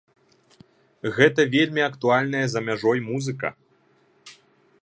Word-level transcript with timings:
Гэта 1.17 1.45
вельмі 1.55 1.81
актуальная 1.89 2.43
за 2.55 2.59
мяжой 2.71 2.99
музыка. 3.11 3.47